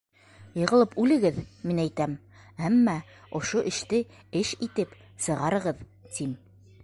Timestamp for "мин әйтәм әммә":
1.71-2.95